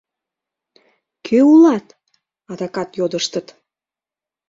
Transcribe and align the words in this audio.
«Кӧ 1.25 1.37
улат?»— 1.51 1.87
адакат 2.51 2.89
йодыштыт. 2.99 3.47